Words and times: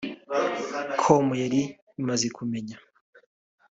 com 1.01 1.25
yari 1.41 1.61
imaze 2.01 2.27
kumenya 2.37 2.75